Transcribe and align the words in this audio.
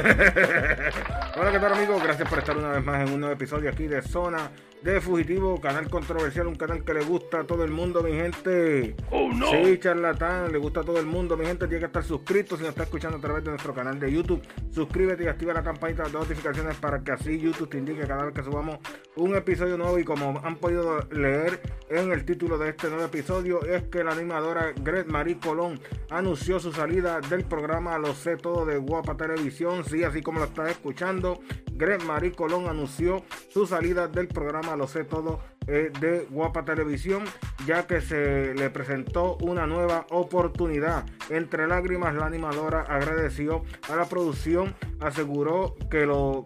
Hola, 1.36 1.52
¿qué 1.52 1.58
tal 1.58 1.72
amigos? 1.74 2.02
Gracias 2.02 2.28
por 2.28 2.38
estar 2.38 2.56
una 2.56 2.70
vez 2.70 2.84
más 2.84 3.06
en 3.06 3.14
un 3.14 3.20
nuevo 3.20 3.34
episodio 3.34 3.70
aquí 3.70 3.86
de 3.86 4.00
Zona 4.00 4.50
de 4.82 5.00
Fugitivo, 5.00 5.60
canal 5.60 5.90
controversial, 5.90 6.46
un 6.46 6.54
canal 6.54 6.84
que 6.84 6.94
le 6.94 7.04
gusta 7.04 7.40
a 7.40 7.44
todo 7.44 7.64
el 7.64 7.70
mundo, 7.70 8.02
mi 8.02 8.12
gente. 8.12 8.96
Oh 9.10 9.30
no. 9.30 9.50
Sí, 9.50 9.78
charlatán, 9.78 10.50
le 10.52 10.58
gusta 10.58 10.80
a 10.80 10.84
todo 10.84 10.98
el 10.98 11.06
mundo, 11.06 11.36
mi 11.36 11.44
gente. 11.44 11.66
Tiene 11.66 11.80
que 11.80 11.86
estar 11.86 12.02
suscrito 12.02 12.56
si 12.56 12.62
nos 12.62 12.70
está 12.70 12.84
escuchando 12.84 13.18
a 13.18 13.20
través 13.20 13.44
de 13.44 13.50
nuestro 13.50 13.74
canal 13.74 14.00
de 14.00 14.10
YouTube. 14.10 14.40
Suscríbete 14.70 15.24
y 15.24 15.26
activa 15.26 15.52
la 15.52 15.62
campanita 15.62 16.04
de 16.04 16.12
notificaciones 16.12 16.76
para 16.76 17.00
que 17.04 17.12
así 17.12 17.38
YouTube 17.38 17.68
te 17.68 17.78
indique 17.78 18.06
cada 18.06 18.24
vez 18.24 18.34
que 18.34 18.42
subamos 18.42 18.78
un 19.20 19.36
episodio 19.36 19.76
nuevo. 19.76 19.98
Y 19.98 20.04
como 20.04 20.40
han 20.42 20.56
podido 20.56 21.00
leer 21.10 21.60
en 21.88 22.12
el 22.12 22.24
título 22.24 22.58
de 22.58 22.70
este 22.70 22.88
nuevo 22.88 23.04
episodio, 23.04 23.62
es 23.64 23.84
que 23.84 24.02
la 24.02 24.12
animadora 24.12 24.72
Gret 24.82 25.06
Marie 25.06 25.38
Colón 25.38 25.80
anunció 26.08 26.58
su 26.58 26.72
salida 26.72 27.20
del 27.20 27.44
programa 27.44 27.98
Lo 27.98 28.14
sé 28.14 28.36
todo 28.36 28.64
de 28.64 28.78
Guapa 28.78 29.16
Televisión. 29.16 29.84
Sí, 29.84 30.04
así 30.04 30.22
como 30.22 30.38
lo 30.38 30.46
estás 30.46 30.70
escuchando, 30.70 31.40
Gret 31.72 32.02
Marie 32.04 32.32
Colón 32.32 32.68
anunció 32.68 33.22
su 33.48 33.66
salida 33.66 34.08
del 34.08 34.28
programa 34.28 34.76
Lo 34.76 34.86
sé 34.86 35.04
todo 35.04 35.40
eh, 35.66 35.92
de 36.00 36.26
Guapa 36.30 36.64
Televisión, 36.64 37.24
ya 37.66 37.86
que 37.86 38.00
se 38.00 38.54
le 38.54 38.70
presentó 38.70 39.36
una 39.42 39.66
nueva 39.66 40.06
oportunidad. 40.10 41.04
Entre 41.28 41.66
lágrimas, 41.66 42.14
la 42.14 42.26
animadora 42.26 42.82
agradeció 42.82 43.62
a 43.88 43.96
la 43.96 44.06
producción, 44.06 44.74
aseguró 45.00 45.76
que 45.90 46.06
lo 46.06 46.44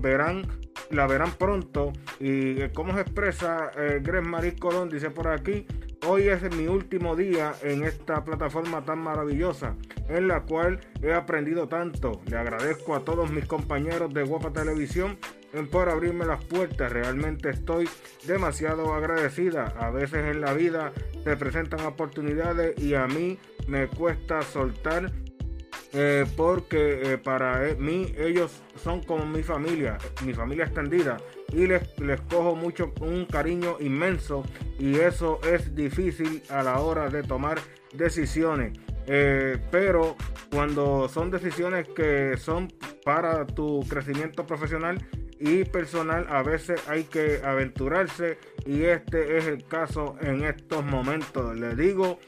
verán 0.00 0.67
la 0.90 1.06
verán 1.06 1.32
pronto. 1.32 1.92
Y 2.20 2.60
eh, 2.60 2.70
como 2.74 2.94
se 2.94 3.02
expresa 3.02 3.70
eh, 3.76 4.00
Gret 4.02 4.24
Marie 4.24 4.56
Colón, 4.56 4.88
dice 4.88 5.10
por 5.10 5.28
aquí, 5.28 5.66
Hoy 6.06 6.28
es 6.28 6.42
mi 6.54 6.68
último 6.68 7.16
día 7.16 7.54
en 7.60 7.82
esta 7.82 8.24
plataforma 8.24 8.84
tan 8.84 9.00
maravillosa, 9.00 9.74
en 10.08 10.28
la 10.28 10.42
cual 10.42 10.78
he 11.02 11.12
aprendido 11.12 11.68
tanto. 11.68 12.20
Le 12.26 12.36
agradezco 12.36 12.94
a 12.94 13.04
todos 13.04 13.32
mis 13.32 13.46
compañeros 13.46 14.14
de 14.14 14.22
Guapa 14.22 14.52
Televisión 14.52 15.18
por 15.72 15.88
abrirme 15.88 16.24
las 16.24 16.42
puertas. 16.44 16.92
Realmente 16.92 17.50
estoy 17.50 17.88
demasiado 18.26 18.94
agradecida. 18.94 19.74
A 19.78 19.90
veces 19.90 20.24
en 20.24 20.40
la 20.40 20.52
vida 20.52 20.92
se 21.24 21.36
presentan 21.36 21.84
oportunidades 21.84 22.78
y 22.78 22.94
a 22.94 23.08
mí 23.08 23.38
me 23.66 23.88
cuesta 23.88 24.42
soltar 24.42 25.10
eh, 25.92 26.26
porque 26.36 27.12
eh, 27.12 27.18
para 27.18 27.68
e, 27.68 27.74
mí 27.76 28.12
ellos 28.18 28.62
son 28.82 29.02
como 29.02 29.24
mi 29.24 29.42
familia, 29.42 29.96
mi 30.24 30.34
familia 30.34 30.64
extendida 30.64 31.16
y 31.52 31.66
les, 31.66 31.98
les 31.98 32.20
cojo 32.22 32.54
mucho 32.54 32.92
un 33.00 33.24
cariño 33.24 33.76
inmenso 33.80 34.44
y 34.78 34.96
eso 34.96 35.40
es 35.50 35.74
difícil 35.74 36.42
a 36.50 36.62
la 36.62 36.80
hora 36.80 37.08
de 37.08 37.22
tomar 37.22 37.58
decisiones. 37.94 38.78
Eh, 39.06 39.56
pero 39.70 40.16
cuando 40.50 41.08
son 41.08 41.30
decisiones 41.30 41.88
que 41.88 42.36
son 42.36 42.68
para 43.04 43.46
tu 43.46 43.82
crecimiento 43.88 44.46
profesional 44.46 44.98
y 45.40 45.64
personal, 45.64 46.26
a 46.28 46.42
veces 46.42 46.86
hay 46.88 47.04
que 47.04 47.40
aventurarse 47.42 48.36
y 48.66 48.82
este 48.82 49.38
es 49.38 49.46
el 49.46 49.64
caso 49.64 50.16
en 50.20 50.44
estos 50.44 50.84
momentos. 50.84 51.58
Le 51.58 51.74
digo 51.74 52.18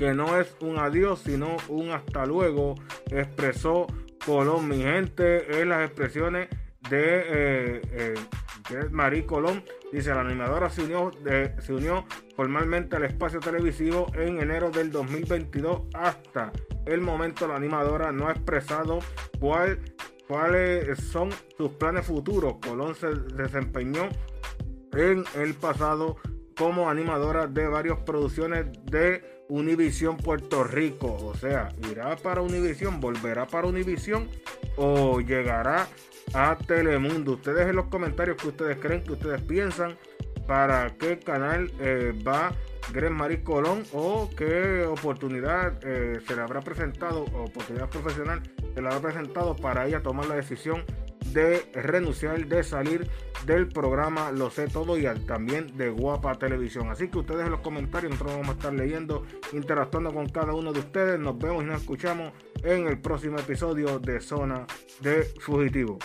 que 0.00 0.14
no 0.14 0.40
es 0.40 0.56
un 0.62 0.78
adiós, 0.78 1.20
sino 1.20 1.58
un 1.68 1.90
hasta 1.90 2.24
luego, 2.24 2.74
expresó 3.10 3.86
Colón. 4.24 4.66
Mi 4.66 4.78
gente, 4.78 5.60
es 5.60 5.66
las 5.66 5.84
expresiones 5.84 6.48
de 6.88 7.22
eh, 7.26 7.80
eh, 7.92 8.14
Marie 8.90 9.26
Colón. 9.26 9.62
Dice, 9.92 10.14
la 10.14 10.22
animadora 10.22 10.70
se 10.70 10.84
unió, 10.84 11.10
se 11.58 11.74
unió 11.74 12.06
formalmente 12.34 12.96
al 12.96 13.04
espacio 13.04 13.40
televisivo 13.40 14.06
en 14.14 14.40
enero 14.40 14.70
del 14.70 14.90
2022. 14.90 15.82
Hasta 15.92 16.50
el 16.86 17.02
momento 17.02 17.46
la 17.46 17.56
animadora 17.56 18.10
no 18.10 18.28
ha 18.28 18.30
expresado 18.30 19.00
cuál, 19.38 19.80
cuáles 20.26 20.98
son 20.98 21.28
sus 21.58 21.72
planes 21.72 22.06
futuros. 22.06 22.54
Colón 22.66 22.94
se 22.94 23.08
desempeñó 23.34 24.08
en 24.94 25.24
el 25.34 25.52
pasado 25.52 26.16
como 26.56 26.90
animadora 26.90 27.46
de 27.46 27.66
varias 27.66 27.98
producciones 28.00 28.66
de 28.84 29.44
Univisión 29.48 30.16
Puerto 30.16 30.64
Rico. 30.64 31.16
O 31.22 31.34
sea, 31.34 31.68
irá 31.90 32.16
para 32.16 32.42
Univisión, 32.42 33.00
volverá 33.00 33.46
para 33.46 33.66
Univisión 33.66 34.28
o 34.76 35.20
llegará 35.20 35.88
a 36.34 36.56
Telemundo. 36.56 37.32
Ustedes 37.32 37.68
en 37.68 37.76
los 37.76 37.86
comentarios 37.86 38.36
que 38.36 38.48
ustedes 38.48 38.78
creen, 38.78 39.02
que 39.02 39.12
ustedes 39.12 39.42
piensan, 39.42 39.96
para 40.46 40.96
qué 40.98 41.18
canal 41.18 41.70
eh, 41.80 42.12
va 42.26 42.52
Gren 42.92 43.12
Marie 43.12 43.42
Colón 43.42 43.84
o 43.92 44.28
qué 44.36 44.84
oportunidad 44.84 45.78
eh, 45.82 46.20
se 46.26 46.34
le 46.34 46.42
habrá 46.42 46.60
presentado, 46.60 47.22
oportunidad 47.22 47.88
profesional 47.88 48.42
se 48.74 48.82
le 48.82 48.88
habrá 48.88 49.00
presentado 49.00 49.54
para 49.54 49.86
ella 49.86 50.02
tomar 50.02 50.26
la 50.26 50.34
decisión 50.34 50.84
de 51.32 51.70
renunciar, 51.74 52.46
de 52.46 52.62
salir 52.62 53.08
del 53.46 53.68
programa 53.68 54.32
Lo 54.32 54.50
sé 54.50 54.68
todo 54.68 54.98
y 54.98 55.06
también 55.26 55.76
de 55.76 55.90
Guapa 55.90 56.34
Televisión. 56.38 56.90
Así 56.90 57.08
que 57.08 57.18
ustedes 57.18 57.44
en 57.44 57.52
los 57.52 57.60
comentarios, 57.60 58.12
nosotros 58.12 58.36
vamos 58.36 58.50
a 58.50 58.58
estar 58.58 58.72
leyendo, 58.72 59.24
interactuando 59.52 60.12
con 60.12 60.28
cada 60.28 60.54
uno 60.54 60.72
de 60.72 60.80
ustedes. 60.80 61.18
Nos 61.18 61.38
vemos 61.38 61.64
y 61.64 61.66
nos 61.66 61.80
escuchamos 61.80 62.32
en 62.62 62.86
el 62.86 62.98
próximo 63.00 63.38
episodio 63.38 63.98
de 63.98 64.20
Zona 64.20 64.66
de 65.00 65.24
Fugitivo. 65.40 65.98